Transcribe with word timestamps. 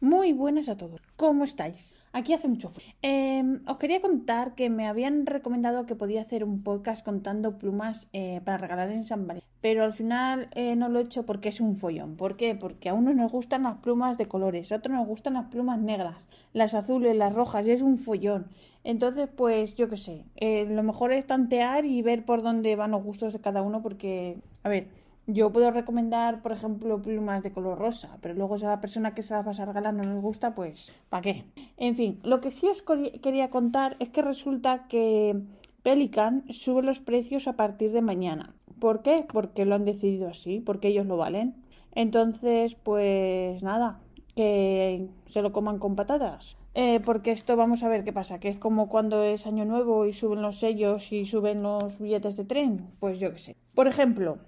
Muy 0.00 0.34
buenas 0.34 0.68
a 0.68 0.76
todos. 0.76 1.00
¿Cómo 1.16 1.44
estáis? 1.44 1.96
Aquí 2.12 2.34
hace 2.34 2.48
mucho 2.48 2.68
frío. 2.68 2.92
Em, 3.00 3.62
os 3.66 3.78
quería 3.78 4.02
contar 4.02 4.54
que 4.54 4.68
me 4.68 4.86
habían 4.86 5.24
recomendado 5.24 5.86
que 5.86 5.94
podía 5.94 6.20
hacer 6.20 6.44
un 6.44 6.62
podcast 6.62 7.02
contando 7.02 7.56
plumas 7.56 8.06
eh, 8.12 8.42
para 8.44 8.58
regalar 8.58 8.90
en 8.90 9.04
San 9.04 9.26
Valentín. 9.26 9.48
Pero 9.62 9.84
al 9.84 9.94
final 9.94 10.50
eh, 10.54 10.76
no 10.76 10.90
lo 10.90 11.00
he 11.00 11.04
hecho 11.04 11.24
porque 11.24 11.48
es 11.48 11.62
un 11.62 11.76
follón. 11.76 12.16
¿Por 12.16 12.36
qué? 12.36 12.54
Porque 12.54 12.90
a 12.90 12.94
unos 12.94 13.14
nos 13.14 13.32
gustan 13.32 13.62
las 13.62 13.78
plumas 13.78 14.18
de 14.18 14.28
colores, 14.28 14.70
a 14.70 14.76
otros 14.76 14.94
nos 14.94 15.06
gustan 15.06 15.32
las 15.32 15.46
plumas 15.46 15.80
negras, 15.80 16.26
las 16.52 16.74
azules, 16.74 17.16
las 17.16 17.34
rojas, 17.34 17.66
y 17.66 17.70
es 17.70 17.80
un 17.80 17.96
follón. 17.96 18.48
Entonces, 18.84 19.30
pues 19.34 19.76
yo 19.76 19.88
qué 19.88 19.96
sé. 19.96 20.24
Eh, 20.36 20.66
lo 20.68 20.82
mejor 20.82 21.12
es 21.14 21.26
tantear 21.26 21.86
y 21.86 22.02
ver 22.02 22.22
por 22.26 22.42
dónde 22.42 22.76
van 22.76 22.90
los 22.90 23.02
gustos 23.02 23.32
de 23.32 23.40
cada 23.40 23.62
uno 23.62 23.80
porque, 23.82 24.36
a 24.62 24.68
ver, 24.68 24.88
yo 25.26 25.52
puedo 25.52 25.70
recomendar, 25.70 26.42
por 26.42 26.52
ejemplo, 26.52 27.02
plumas 27.02 27.42
de 27.42 27.52
color 27.52 27.78
rosa, 27.78 28.18
pero 28.20 28.34
luego 28.34 28.58
si 28.58 28.64
a 28.64 28.68
la 28.68 28.80
persona 28.80 29.14
que 29.14 29.22
se 29.22 29.34
las 29.34 29.46
va 29.46 29.50
a 29.50 29.66
regalar 29.66 29.94
no 29.94 30.04
les 30.04 30.22
gusta, 30.22 30.54
pues 30.54 30.92
¿para 31.08 31.22
qué? 31.22 31.44
En 31.76 31.96
fin, 31.96 32.20
lo 32.22 32.40
que 32.40 32.50
sí 32.50 32.68
os 32.68 32.82
quería 33.22 33.50
contar 33.50 33.96
es 33.98 34.10
que 34.10 34.22
resulta 34.22 34.86
que 34.88 35.42
Pelican 35.82 36.44
sube 36.50 36.82
los 36.82 37.00
precios 37.00 37.48
a 37.48 37.54
partir 37.54 37.92
de 37.92 38.02
mañana. 38.02 38.54
¿Por 38.78 39.02
qué? 39.02 39.26
Porque 39.32 39.64
lo 39.64 39.74
han 39.74 39.84
decidido 39.84 40.28
así, 40.28 40.60
porque 40.60 40.88
ellos 40.88 41.06
lo 41.06 41.16
valen. 41.16 41.56
Entonces, 41.94 42.74
pues 42.74 43.62
nada, 43.62 44.00
que 44.34 45.08
se 45.26 45.42
lo 45.42 45.52
coman 45.52 45.78
con 45.78 45.96
patatas. 45.96 46.56
Eh, 46.74 47.00
porque 47.00 47.32
esto 47.32 47.56
vamos 47.56 47.82
a 47.82 47.88
ver 47.88 48.04
qué 48.04 48.12
pasa, 48.12 48.38
que 48.38 48.50
es 48.50 48.58
como 48.58 48.90
cuando 48.90 49.24
es 49.24 49.46
año 49.46 49.64
nuevo 49.64 50.04
y 50.04 50.12
suben 50.12 50.42
los 50.42 50.58
sellos 50.58 51.10
y 51.10 51.24
suben 51.24 51.62
los 51.62 51.98
billetes 51.98 52.36
de 52.36 52.44
tren, 52.44 52.90
pues 53.00 53.18
yo 53.18 53.32
qué 53.32 53.38
sé. 53.38 53.56
Por 53.74 53.88
ejemplo, 53.88 54.38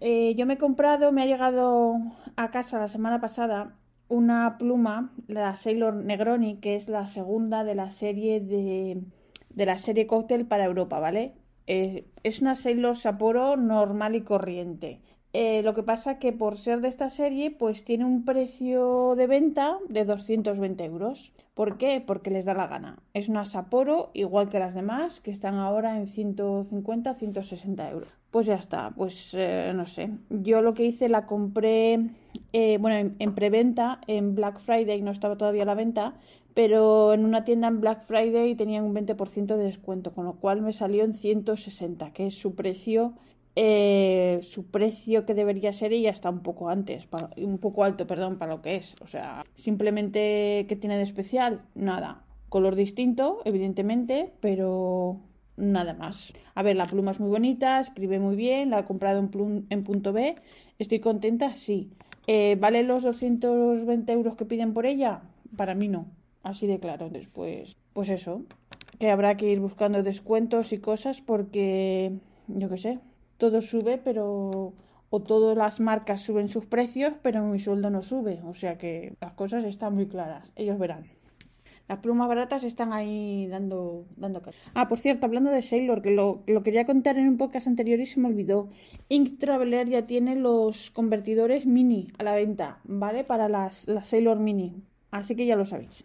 eh, 0.00 0.34
yo 0.36 0.46
me 0.46 0.54
he 0.54 0.58
comprado, 0.58 1.12
me 1.12 1.22
ha 1.22 1.26
llegado 1.26 1.96
a 2.36 2.50
casa 2.50 2.78
la 2.78 2.88
semana 2.88 3.20
pasada 3.20 3.76
una 4.08 4.56
pluma, 4.58 5.12
la 5.26 5.54
Sailor 5.56 5.94
Negroni, 5.94 6.56
que 6.56 6.76
es 6.76 6.88
la 6.88 7.06
segunda 7.06 7.64
de 7.64 7.74
la 7.74 7.90
serie 7.90 8.40
de, 8.40 9.02
de 9.50 9.66
la 9.66 9.78
serie 9.78 10.06
Cocktail 10.06 10.46
para 10.46 10.64
Europa, 10.64 11.00
¿vale? 11.00 11.34
Eh, 11.66 12.06
es 12.22 12.40
una 12.40 12.54
Sailor 12.54 12.96
Sapporo 12.96 13.56
normal 13.56 14.14
y 14.14 14.22
corriente. 14.22 15.00
Eh, 15.34 15.62
lo 15.62 15.74
que 15.74 15.82
pasa 15.82 16.18
que 16.18 16.32
por 16.32 16.56
ser 16.56 16.80
de 16.80 16.88
esta 16.88 17.10
serie, 17.10 17.50
pues 17.50 17.84
tiene 17.84 18.06
un 18.06 18.24
precio 18.24 19.14
de 19.14 19.26
venta 19.26 19.78
de 19.88 20.06
220 20.06 20.84
euros. 20.84 21.32
¿Por 21.54 21.76
qué? 21.76 22.02
Porque 22.04 22.30
les 22.30 22.46
da 22.46 22.54
la 22.54 22.66
gana. 22.66 22.98
Es 23.12 23.28
una 23.28 23.44
Sapporo, 23.44 24.10
igual 24.14 24.48
que 24.48 24.58
las 24.58 24.74
demás, 24.74 25.20
que 25.20 25.30
están 25.30 25.56
ahora 25.56 25.98
en 25.98 26.06
150, 26.06 27.14
160 27.14 27.90
euros. 27.90 28.08
Pues 28.30 28.46
ya 28.46 28.54
está, 28.54 28.90
pues 28.96 29.34
eh, 29.34 29.72
no 29.74 29.84
sé. 29.84 30.10
Yo 30.30 30.62
lo 30.62 30.72
que 30.72 30.84
hice 30.84 31.10
la 31.10 31.26
compré, 31.26 32.10
eh, 32.54 32.78
bueno, 32.80 33.12
en, 33.18 33.34
preventa, 33.34 34.00
en 34.06 34.34
Black 34.34 34.58
Friday, 34.58 35.02
no 35.02 35.10
estaba 35.10 35.36
todavía 35.36 35.64
a 35.64 35.66
la 35.66 35.74
venta, 35.74 36.14
pero 36.54 37.12
en 37.12 37.24
una 37.24 37.44
tienda 37.44 37.68
en 37.68 37.80
Black 37.80 38.00
Friday 38.00 38.54
tenían 38.54 38.84
un 38.84 38.94
20% 38.94 39.56
de 39.56 39.64
descuento, 39.64 40.12
con 40.12 40.24
lo 40.24 40.34
cual 40.34 40.62
me 40.62 40.72
salió 40.72 41.04
en 41.04 41.12
160, 41.12 42.12
que 42.12 42.26
es 42.26 42.34
su 42.34 42.54
precio 42.54 43.14
eh, 43.60 44.38
su 44.42 44.66
precio 44.66 45.26
que 45.26 45.34
debería 45.34 45.72
ser 45.72 45.92
y 45.92 46.02
ya 46.02 46.10
está 46.10 46.30
un 46.30 46.44
poco 46.44 46.68
antes, 46.68 47.08
un 47.36 47.58
poco 47.58 47.82
alto, 47.82 48.06
perdón, 48.06 48.38
para 48.38 48.52
lo 48.52 48.62
que 48.62 48.76
es. 48.76 48.94
O 49.00 49.08
sea, 49.08 49.42
simplemente 49.56 50.64
que 50.68 50.76
tiene 50.76 50.96
de 50.96 51.02
especial, 51.02 51.62
nada. 51.74 52.22
Color 52.50 52.76
distinto, 52.76 53.40
evidentemente, 53.44 54.32
pero 54.38 55.18
nada 55.56 55.92
más. 55.92 56.32
A 56.54 56.62
ver, 56.62 56.76
la 56.76 56.86
pluma 56.86 57.10
es 57.10 57.18
muy 57.18 57.30
bonita, 57.30 57.80
escribe 57.80 58.20
muy 58.20 58.36
bien, 58.36 58.70
la 58.70 58.78
he 58.78 58.84
comprado 58.84 59.18
en, 59.18 59.82
punto 59.82 60.12
B. 60.12 60.36
Estoy 60.78 61.00
contenta, 61.00 61.52
sí. 61.52 61.90
Eh, 62.28 62.56
¿Vale 62.60 62.84
los 62.84 63.02
220 63.02 64.12
euros 64.12 64.36
que 64.36 64.44
piden 64.44 64.72
por 64.72 64.86
ella? 64.86 65.22
Para 65.56 65.74
mí 65.74 65.88
no, 65.88 66.06
así 66.44 66.68
de 66.68 66.78
claro. 66.78 67.10
Después, 67.10 67.76
pues 67.92 68.08
eso, 68.08 68.42
que 69.00 69.10
habrá 69.10 69.36
que 69.36 69.50
ir 69.50 69.58
buscando 69.58 70.00
descuentos 70.04 70.72
y 70.72 70.78
cosas 70.78 71.20
porque, 71.20 72.12
yo 72.46 72.68
qué 72.68 72.78
sé, 72.78 72.98
todo 73.38 73.62
sube, 73.62 73.98
pero 73.98 74.74
o 75.10 75.20
todas 75.20 75.56
las 75.56 75.80
marcas 75.80 76.20
suben 76.20 76.48
sus 76.48 76.66
precios, 76.66 77.14
pero 77.22 77.42
mi 77.44 77.58
sueldo 77.58 77.90
no 77.90 78.02
sube. 78.02 78.40
O 78.44 78.54
sea 78.54 78.76
que 78.76 79.14
las 79.20 79.32
cosas 79.32 79.64
están 79.64 79.94
muy 79.94 80.06
claras. 80.06 80.50
Ellos 80.56 80.78
verán. 80.78 81.06
Las 81.88 82.00
plumas 82.00 82.28
baratas 82.28 82.64
están 82.64 82.92
ahí 82.92 83.46
dando, 83.46 84.04
dando 84.16 84.42
Ah, 84.74 84.88
por 84.88 84.98
cierto, 84.98 85.24
hablando 85.24 85.50
de 85.50 85.62
Sailor, 85.62 86.02
que 86.02 86.10
lo, 86.10 86.42
lo, 86.46 86.62
quería 86.62 86.84
contar 86.84 87.16
en 87.16 87.26
un 87.26 87.38
podcast 87.38 87.66
anterior 87.66 87.98
y 87.98 88.04
se 88.04 88.20
me 88.20 88.28
olvidó. 88.28 88.68
Ink 89.08 89.38
Traveler 89.38 89.88
ya 89.88 90.06
tiene 90.06 90.36
los 90.36 90.90
convertidores 90.90 91.64
mini 91.64 92.08
a 92.18 92.24
la 92.24 92.34
venta, 92.34 92.80
¿vale? 92.84 93.24
Para 93.24 93.48
las, 93.48 93.88
las 93.88 94.08
Sailor 94.08 94.38
Mini. 94.38 94.82
Así 95.10 95.34
que 95.34 95.46
ya 95.46 95.56
lo 95.56 95.64
sabéis. 95.64 96.04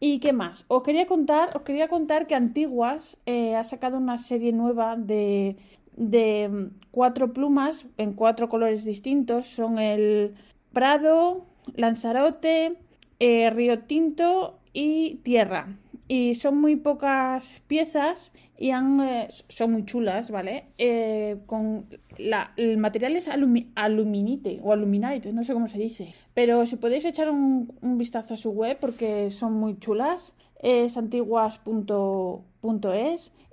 ¿Y 0.00 0.18
qué 0.18 0.32
más? 0.32 0.64
Os 0.66 0.82
quería 0.82 1.06
contar, 1.06 1.56
os 1.56 1.62
quería 1.62 1.86
contar 1.86 2.26
que 2.26 2.34
Antiguas 2.34 3.16
eh, 3.24 3.54
ha 3.54 3.62
sacado 3.62 3.96
una 3.98 4.18
serie 4.18 4.52
nueva 4.52 4.96
de, 4.96 5.56
de 5.96 6.48
mm, 6.48 6.64
cuatro 6.90 7.32
plumas 7.32 7.86
en 7.96 8.12
cuatro 8.12 8.48
colores 8.48 8.84
distintos. 8.84 9.46
Son 9.46 9.78
el 9.78 10.34
Prado, 10.72 11.46
Lanzarote, 11.74 12.76
eh, 13.20 13.50
Río 13.50 13.80
Tinto 13.80 14.58
y 14.72 15.16
Tierra. 15.22 15.76
Y 16.06 16.34
son 16.34 16.60
muy 16.60 16.76
pocas 16.76 17.62
piezas 17.66 18.32
y 18.58 18.70
eh, 18.70 19.28
son 19.48 19.72
muy 19.72 19.84
chulas, 19.84 20.30
¿vale? 20.30 20.66
Eh, 20.78 21.38
con 21.46 21.86
la, 22.18 22.52
el 22.56 22.78
material 22.78 23.16
es 23.16 23.28
aluminite 23.28 24.60
o 24.62 24.72
aluminite, 24.72 25.32
no 25.32 25.42
sé 25.44 25.54
cómo 25.54 25.66
se 25.66 25.78
dice. 25.78 26.14
Pero 26.34 26.66
si 26.66 26.76
podéis 26.76 27.04
echar 27.04 27.30
un, 27.30 27.72
un 27.80 27.98
vistazo 27.98 28.34
a 28.34 28.36
su 28.36 28.50
web 28.50 28.76
porque 28.80 29.30
son 29.30 29.54
muy 29.54 29.78
chulas, 29.78 30.34
es 30.60 30.96
antiguas.es 30.96 31.32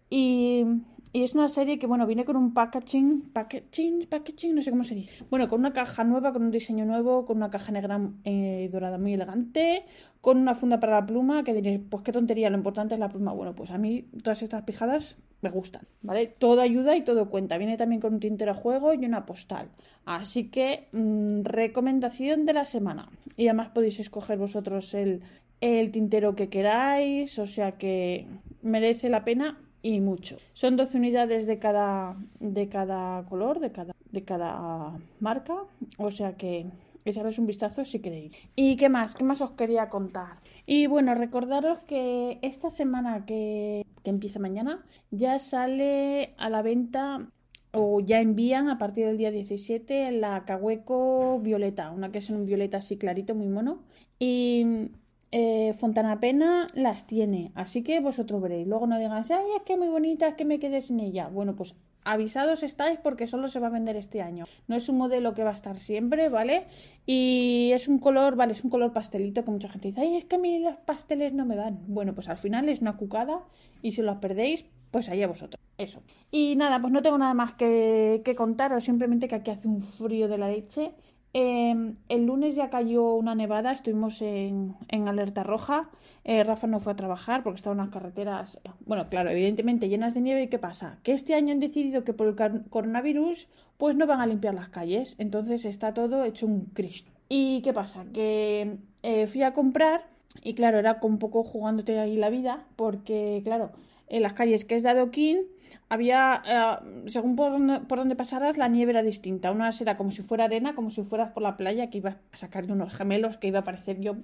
y 0.09 0.66
y 1.13 1.23
es 1.23 1.35
una 1.35 1.49
serie 1.49 1.77
que, 1.77 1.88
bueno, 1.88 2.07
viene 2.07 2.23
con 2.23 2.38
un 2.38 2.53
packaging, 2.53 3.31
packaging, 3.33 4.07
packaging, 4.07 4.55
no 4.55 4.61
sé 4.61 4.72
cómo 4.72 4.85
se 4.85 4.95
dice. 4.95 5.11
Bueno, 5.29 5.49
con 5.49 5.59
una 5.59 5.73
caja 5.73 6.05
nueva, 6.05 6.31
con 6.31 6.44
un 6.44 6.51
diseño 6.51 6.85
nuevo, 6.85 7.25
con 7.25 7.38
una 7.38 7.49
caja 7.49 7.73
negra 7.73 7.99
eh, 8.23 8.69
dorada 8.72 8.97
muy 8.97 9.16
elegante, 9.16 9.83
con 10.22 10.38
una 10.38 10.55
funda 10.55 10.79
para 10.79 10.94
la 11.01 11.05
pluma, 11.05 11.44
que 11.44 11.53
diréis, 11.53 11.81
pues 11.89 12.03
qué 12.03 12.13
tontería, 12.13 12.49
lo 12.49 12.55
importante 12.55 12.94
es 12.94 12.99
la 12.99 13.09
pluma. 13.09 13.33
Bueno, 13.33 13.53
pues 13.53 13.72
a 13.72 13.77
mí 13.77 14.07
todas 14.23 14.41
estas 14.41 14.61
pijadas 14.61 15.17
me 15.41 15.49
gustan, 15.49 15.85
¿vale? 16.01 16.27
Todo 16.27 16.61
ayuda 16.61 16.95
y 16.95 17.01
todo 17.01 17.29
cuenta. 17.29 17.57
Viene 17.57 17.75
también 17.75 17.99
con 17.99 18.13
un 18.13 18.19
tintero 18.22 18.51
a 18.51 18.55
juego 18.55 18.93
y 18.93 19.03
una 19.03 19.25
postal. 19.25 19.67
Así 20.05 20.49
que, 20.49 20.88
mm, 20.93 21.43
recomendación 21.43 22.45
de 22.45 22.53
la 22.53 22.66
semana. 22.66 23.09
Y 23.35 23.47
además 23.47 23.69
podéis 23.69 23.99
escoger 23.99 24.38
vosotros 24.38 24.93
el, 24.93 25.23
el 25.59 25.91
tintero 25.91 26.35
que 26.35 26.47
queráis, 26.47 27.38
o 27.38 27.47
sea 27.47 27.73
que 27.73 28.28
merece 28.61 29.09
la 29.09 29.25
pena 29.25 29.59
y 29.81 30.00
mucho. 30.00 30.38
Son 30.53 30.78
12 30.78 30.97
unidades 30.97 31.47
de 31.47 31.59
cada, 31.59 32.16
de 32.40 32.69
cada 32.69 33.25
color, 33.25 33.59
de 33.59 33.72
cada, 33.72 33.96
de 34.12 34.24
cada 34.24 35.00
marca, 35.19 35.64
o 35.97 36.12
sea 36.12 36.38
que 36.38 36.66
echarles 37.06 37.40
un 37.40 37.47
vistazo 37.47 37.86
si 37.86 38.00
queréis. 38.00 38.36
¿Y 38.56 38.75
qué 38.75 38.90
más? 38.90 39.16
¿Qué 39.16 39.24
más 39.24 39.41
os 39.41 39.52
quería 39.52 39.90
contar? 39.90 40.40
Y 40.66 40.88
bueno, 40.88 41.16
recordaros 41.16 41.79
que 41.88 42.40
esta 42.41 42.70
semana 42.70 43.26
que, 43.26 43.85
que 44.03 44.09
empieza 44.09 44.40
mañana 44.40 44.85
ya 45.09 45.40
sale 45.40 46.34
a 46.38 46.50
la 46.50 46.61
venta 46.61 47.28
o 47.73 48.02
ya 48.02 48.20
envían 48.20 48.70
a 48.70 48.78
partir 48.78 49.05
del 49.05 49.17
día 49.17 49.32
17 49.32 50.11
la 50.11 50.44
Cahueco 50.46 51.40
Violeta, 51.40 51.91
una 51.91 52.11
que 52.11 52.20
es 52.20 52.29
un 52.29 52.46
violeta 52.46 52.78
así 52.78 52.97
clarito, 52.97 53.34
muy 53.34 53.47
mono. 53.47 53.84
Y 54.20 54.90
eh, 55.31 55.73
Fontana 55.78 56.19
Pena 56.19 56.67
las 56.73 57.07
tiene, 57.07 57.51
así 57.55 57.83
que 57.83 57.99
vosotros 58.01 58.41
veréis. 58.41 58.67
Luego 58.67 58.87
no 58.87 58.99
digáis, 58.99 59.31
ay, 59.31 59.45
es 59.57 59.63
que 59.63 59.78
muy 59.78 59.87
bonita, 59.87 60.28
es 60.28 60.35
que 60.35 60.45
me 60.45 60.59
quedé 60.59 60.81
sin 60.81 60.99
ella. 60.99 61.29
Bueno, 61.29 61.55
pues 61.55 61.75
avisados 62.03 62.63
estáis 62.63 62.99
porque 62.99 63.28
solo 63.28 63.47
se 63.47 63.59
va 63.59 63.67
a 63.67 63.72
vender 63.72 63.95
este 63.95 64.22
año. 64.22 64.45
No 64.67 64.75
es 64.75 64.89
un 64.89 64.97
modelo 64.97 65.33
que 65.33 65.43
va 65.43 65.51
a 65.51 65.53
estar 65.53 65.78
siempre, 65.78 66.29
¿vale? 66.29 66.66
Y 67.05 67.72
es 67.73 67.87
un 67.87 67.99
color, 67.99 68.35
vale, 68.35 68.53
es 68.53 68.63
un 68.63 68.69
color 68.69 68.91
pastelito 68.91 69.45
que 69.45 69.51
mucha 69.51 69.69
gente 69.69 69.89
dice, 69.89 70.01
ay, 70.01 70.17
es 70.17 70.25
que 70.25 70.35
a 70.35 70.39
mí 70.39 70.59
los 70.59 70.75
pasteles 70.78 71.33
no 71.33 71.45
me 71.45 71.55
van. 71.55 71.79
Bueno, 71.87 72.13
pues 72.13 72.28
al 72.28 72.37
final 72.37 72.67
es 72.69 72.81
una 72.81 72.97
cucada 72.97 73.39
y 73.81 73.93
si 73.93 74.01
lo 74.01 74.19
perdéis, 74.19 74.66
pues 74.91 75.09
ahí 75.09 75.23
a 75.23 75.28
vosotros. 75.28 75.61
Eso. 75.78 76.01
Y 76.29 76.55
nada, 76.57 76.79
pues 76.79 76.91
no 76.91 77.01
tengo 77.01 77.17
nada 77.17 77.33
más 77.33 77.53
que, 77.53 78.22
que 78.23 78.35
contaros, 78.35 78.83
simplemente 78.83 79.28
que 79.28 79.35
aquí 79.35 79.49
hace 79.49 79.67
un 79.67 79.81
frío 79.81 80.28
de 80.28 80.37
la 80.37 80.49
leche 80.49 80.91
Em, 81.33 81.95
el 82.09 82.25
lunes 82.25 82.55
ya 82.55 82.69
cayó 82.69 83.13
una 83.13 83.35
nevada, 83.35 83.72
estuvimos 83.72 84.22
en, 84.22 84.75
alerta 85.07 85.43
roja. 85.43 85.89
Eh, 86.23 86.43
Rafa 86.43 86.67
no 86.67 86.79
fue 86.79 86.93
a 86.93 86.95
trabajar 86.95 87.41
porque 87.41 87.57
estaban 87.57 87.78
las 87.78 87.89
carreteras, 87.89 88.59
bueno, 88.85 89.09
claro, 89.09 89.31
evidentemente 89.31 89.89
llenas 89.89 90.13
de 90.13 90.22
nieve. 90.22 90.43
¿Y 90.43 90.47
qué 90.47 90.59
pasa? 90.59 90.99
Que 91.03 91.13
este 91.13 91.33
año 91.33 91.53
han 91.53 91.59
decidido 91.59 92.03
que 92.03 92.13
por 92.13 92.28
el 92.28 92.35
coronavirus, 92.69 93.47
pues 93.78 93.95
no 93.95 94.07
van 94.07 94.19
a 94.19 94.28
limpiar 94.28 94.53
las 94.53 94.69
calles. 94.69 95.16
Entonces 95.17 95.66
está 95.66 95.93
todo 95.93 96.25
hecho 96.25 96.45
un 96.45 96.66
cristo. 96.73 97.11
¿Y 97.29 97.61
qué 97.61 97.73
pasa? 97.73 98.05
Que 98.13 98.78
eh, 99.03 99.28
fui 99.28 99.43
a 99.43 99.53
comprar 99.53 100.05
y 100.43 100.53
claro, 100.53 100.79
era 100.79 100.99
un 101.01 101.17
poco 101.17 101.43
jugándote 101.43 101.99
ahí 101.99 102.17
la 102.17 102.29
vida 102.29 102.66
porque, 102.75 103.41
claro, 103.43 103.72
en 104.11 104.22
las 104.22 104.34
calles 104.34 104.66
que 104.66 104.75
es 104.75 104.84
de 104.84 104.90
adoquín 104.90 105.47
había, 105.90 106.41
eh, 106.46 107.09
según 107.09 107.35
por 107.35 107.97
donde, 107.97 108.16
pasaras, 108.16 108.58
la 108.58 108.67
nieve 108.67 108.91
era 108.91 109.03
distinta. 109.03 109.52
Una 109.52 109.72
era 109.79 109.97
como 109.97 110.11
si 110.11 110.22
fuera 110.22 110.46
arena, 110.46 110.75
como 110.75 110.90
si 110.90 111.03
fueras 111.03 111.31
por 111.31 111.43
la 111.43 111.58
playa, 111.58 111.90
que 111.90 111.97
iba 111.97 112.17
a 112.31 112.37
sacar 112.37 112.67
de 112.67 112.73
unos 112.73 112.93
gemelos, 112.93 113.37
que 113.37 113.47
iba 113.47 113.59
a 113.59 113.63
parecer 113.63 113.99
yo. 113.99 114.16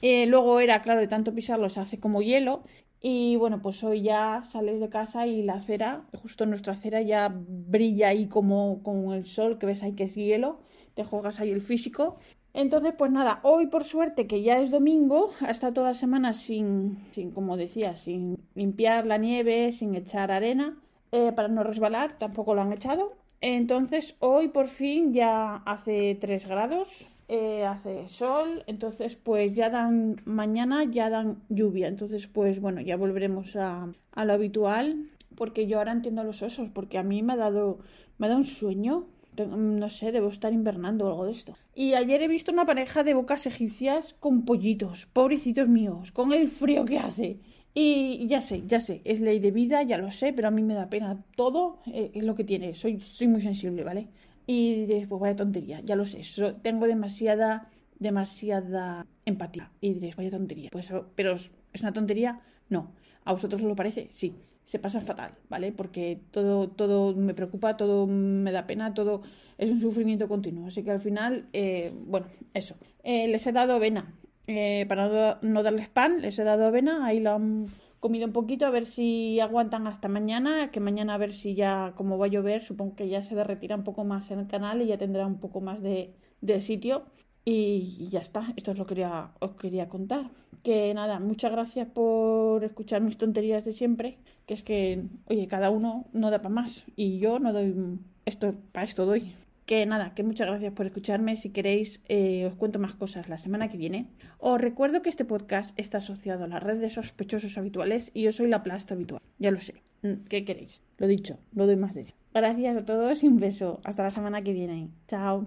Eh, 0.00 0.26
luego 0.26 0.60
era, 0.60 0.82
claro, 0.82 1.00
de 1.00 1.08
tanto 1.08 1.34
pisarlo 1.34 1.68
se 1.68 1.80
hace 1.80 1.98
como 2.00 2.22
hielo. 2.22 2.62
Y 3.00 3.36
bueno, 3.36 3.62
pues 3.62 3.82
hoy 3.84 4.02
ya 4.02 4.42
sales 4.44 4.80
de 4.80 4.88
casa 4.88 5.26
y 5.26 5.42
la 5.42 5.54
acera, 5.54 6.06
justo 6.22 6.46
nuestra 6.46 6.74
acera, 6.74 7.00
ya 7.02 7.32
brilla 7.34 8.08
ahí 8.08 8.26
como 8.28 8.82
con 8.82 9.12
el 9.12 9.26
sol, 9.26 9.58
que 9.58 9.66
ves 9.66 9.82
ahí 9.82 9.94
que 9.94 10.04
es 10.04 10.14
hielo. 10.14 10.60
Te 10.94 11.04
juegas 11.04 11.40
ahí 11.40 11.50
el 11.50 11.62
físico. 11.62 12.18
Entonces, 12.54 12.92
pues 12.96 13.10
nada, 13.10 13.40
hoy 13.42 13.66
por 13.66 13.84
suerte 13.84 14.26
que 14.26 14.42
ya 14.42 14.58
es 14.58 14.70
domingo, 14.70 15.30
ha 15.40 15.50
estado 15.50 15.72
toda 15.72 15.88
la 15.88 15.94
semana 15.94 16.34
sin, 16.34 16.98
sin 17.12 17.30
como 17.30 17.56
decía, 17.56 17.96
sin 17.96 18.36
limpiar 18.54 19.06
la 19.06 19.16
nieve, 19.16 19.72
sin 19.72 19.94
echar 19.94 20.30
arena, 20.30 20.76
eh, 21.12 21.32
para 21.32 21.48
no 21.48 21.62
resbalar, 21.62 22.18
tampoco 22.18 22.54
lo 22.54 22.60
han 22.60 22.72
echado. 22.72 23.16
Entonces, 23.40 24.16
hoy 24.20 24.48
por 24.48 24.68
fin 24.68 25.12
ya 25.12 25.56
hace 25.64 26.14
3 26.20 26.46
grados, 26.46 27.10
eh, 27.28 27.64
hace 27.64 28.06
sol, 28.08 28.62
entonces 28.66 29.16
pues 29.16 29.54
ya 29.54 29.70
dan, 29.70 30.20
mañana 30.26 30.84
ya 30.84 31.08
dan 31.08 31.42
lluvia, 31.48 31.88
entonces 31.88 32.26
pues 32.26 32.60
bueno, 32.60 32.82
ya 32.82 32.96
volveremos 32.98 33.56
a, 33.56 33.88
a 34.12 34.24
lo 34.26 34.32
habitual, 34.34 35.08
porque 35.34 35.66
yo 35.66 35.78
ahora 35.78 35.92
entiendo 35.92 36.24
los 36.24 36.42
osos, 36.42 36.68
porque 36.68 36.98
a 36.98 37.02
mí 37.02 37.22
me 37.22 37.32
ha 37.32 37.36
dado, 37.36 37.78
me 38.18 38.26
ha 38.26 38.28
dado 38.28 38.40
un 38.40 38.44
sueño 38.44 39.06
no 39.36 39.88
sé, 39.88 40.12
debo 40.12 40.28
estar 40.28 40.52
invernando 40.52 41.06
o 41.06 41.08
algo 41.08 41.24
de 41.24 41.32
esto. 41.32 41.56
Y 41.74 41.94
ayer 41.94 42.22
he 42.22 42.28
visto 42.28 42.52
una 42.52 42.66
pareja 42.66 43.02
de 43.02 43.14
bocas 43.14 43.46
egipcias 43.46 44.14
con 44.20 44.44
pollitos, 44.44 45.06
pobrecitos 45.06 45.68
míos, 45.68 46.12
con 46.12 46.32
el 46.32 46.48
frío 46.48 46.84
que 46.84 46.98
hace. 46.98 47.40
Y 47.74 48.26
ya 48.26 48.42
sé, 48.42 48.64
ya 48.66 48.80
sé, 48.80 49.00
es 49.04 49.20
ley 49.20 49.38
de 49.38 49.50
vida, 49.50 49.82
ya 49.82 49.96
lo 49.96 50.10
sé, 50.10 50.34
pero 50.34 50.48
a 50.48 50.50
mí 50.50 50.62
me 50.62 50.74
da 50.74 50.90
pena 50.90 51.24
todo, 51.36 51.78
eh, 51.86 52.10
es 52.14 52.22
lo 52.22 52.34
que 52.34 52.44
tiene, 52.44 52.74
soy, 52.74 53.00
soy 53.00 53.28
muy 53.28 53.40
sensible, 53.40 53.82
¿vale? 53.82 54.08
Y 54.46 54.74
diréis, 54.74 55.06
pues 55.06 55.20
vaya 55.20 55.36
tontería, 55.36 55.80
ya 55.80 55.96
lo 55.96 56.04
sé, 56.04 56.20
tengo 56.60 56.86
demasiada, 56.86 57.70
demasiada 57.98 59.06
empatía. 59.24 59.72
Y 59.80 59.94
diréis, 59.94 60.16
vaya 60.16 60.30
tontería, 60.30 60.68
pues, 60.70 60.92
pero 61.14 61.32
¿es 61.32 61.80
una 61.80 61.94
tontería? 61.94 62.40
No. 62.68 62.92
¿A 63.24 63.32
vosotros 63.32 63.62
os 63.62 63.68
lo 63.68 63.76
parece? 63.76 64.08
Sí 64.10 64.34
se 64.64 64.78
pasa 64.78 65.00
fatal, 65.00 65.34
¿vale? 65.48 65.72
Porque 65.72 66.20
todo, 66.30 66.68
todo 66.68 67.14
me 67.14 67.34
preocupa, 67.34 67.76
todo 67.76 68.06
me 68.06 68.52
da 68.52 68.66
pena, 68.66 68.94
todo 68.94 69.22
es 69.58 69.70
un 69.70 69.80
sufrimiento 69.80 70.28
continuo. 70.28 70.68
Así 70.68 70.82
que 70.82 70.90
al 70.90 71.00
final, 71.00 71.48
eh, 71.52 71.92
bueno, 72.06 72.26
eso. 72.54 72.76
Eh, 73.02 73.28
les 73.28 73.46
he 73.46 73.52
dado 73.52 73.74
avena. 73.74 74.14
Eh, 74.46 74.86
para 74.88 75.38
no, 75.42 75.62
darles 75.62 75.88
pan, 75.88 76.20
les 76.20 76.38
he 76.38 76.44
dado 76.44 76.66
avena. 76.66 77.06
Ahí 77.06 77.20
lo 77.20 77.32
han 77.32 77.66
comido 78.00 78.26
un 78.26 78.32
poquito, 78.32 78.66
a 78.66 78.70
ver 78.70 78.86
si 78.86 79.40
aguantan 79.40 79.86
hasta 79.86 80.08
mañana. 80.08 80.70
Que 80.70 80.80
mañana 80.80 81.14
a 81.14 81.18
ver 81.18 81.32
si 81.32 81.54
ya, 81.54 81.92
como 81.96 82.18
va 82.18 82.26
a 82.26 82.28
llover, 82.28 82.62
supongo 82.62 82.96
que 82.96 83.08
ya 83.08 83.22
se 83.22 83.34
derretirá 83.34 83.76
un 83.76 83.84
poco 83.84 84.04
más 84.04 84.30
en 84.30 84.40
el 84.40 84.46
canal 84.46 84.82
y 84.82 84.86
ya 84.86 84.98
tendrá 84.98 85.26
un 85.26 85.38
poco 85.38 85.60
más 85.60 85.82
de, 85.82 86.14
de 86.40 86.60
sitio. 86.60 87.04
Y, 87.44 88.08
ya 88.10 88.20
está, 88.20 88.52
esto 88.56 88.70
es 88.70 88.78
lo 88.78 88.86
que 88.86 88.94
quería, 88.94 89.32
os 89.40 89.52
quería 89.52 89.88
contar. 89.88 90.30
Que 90.62 90.94
nada, 90.94 91.18
muchas 91.18 91.50
gracias 91.50 91.88
por 91.88 92.62
escuchar 92.62 93.00
mis 93.00 93.18
tonterías 93.18 93.64
de 93.64 93.72
siempre, 93.72 94.18
que 94.46 94.54
es 94.54 94.62
que, 94.62 95.04
oye, 95.26 95.48
cada 95.48 95.70
uno 95.70 96.06
no 96.12 96.30
da 96.30 96.38
para 96.38 96.54
más 96.54 96.84
y 96.94 97.18
yo 97.18 97.40
no 97.40 97.52
doy 97.52 97.98
esto, 98.26 98.54
para 98.70 98.86
esto 98.86 99.06
doy. 99.06 99.34
Que 99.66 99.86
nada, 99.86 100.12
que 100.14 100.24
muchas 100.24 100.48
gracias 100.48 100.72
por 100.72 100.86
escucharme. 100.86 101.36
Si 101.36 101.50
queréis, 101.50 102.00
eh, 102.08 102.46
os 102.46 102.56
cuento 102.56 102.78
más 102.78 102.94
cosas 102.94 103.28
la 103.28 103.38
semana 103.38 103.68
que 103.68 103.76
viene. 103.76 104.08
Os 104.38 104.60
recuerdo 104.60 105.02
que 105.02 105.08
este 105.08 105.24
podcast 105.24 105.78
está 105.78 105.98
asociado 105.98 106.44
a 106.44 106.48
la 106.48 106.58
red 106.58 106.80
de 106.80 106.90
sospechosos 106.90 107.56
habituales 107.58 108.10
y 108.12 108.22
yo 108.22 108.32
soy 108.32 108.48
la 108.48 108.62
plasta 108.62 108.94
habitual. 108.94 109.22
Ya 109.38 109.50
lo 109.50 109.60
sé. 109.60 109.82
Mm, 110.02 110.24
¿Qué 110.28 110.44
queréis? 110.44 110.82
Lo 110.98 111.06
dicho, 111.06 111.38
no 111.52 111.66
doy 111.66 111.76
más 111.76 111.94
de 111.94 112.02
eso. 112.02 112.14
Gracias 112.34 112.76
a 112.76 112.84
todos 112.84 113.22
y 113.22 113.28
un 113.28 113.38
beso. 113.38 113.80
Hasta 113.84 114.02
la 114.02 114.10
semana 114.10 114.42
que 114.42 114.52
viene. 114.52 114.90
Chao. 115.06 115.46